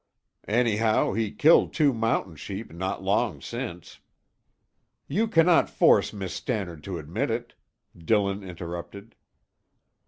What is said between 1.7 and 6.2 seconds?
two mountain sheep not long since." "You cannot force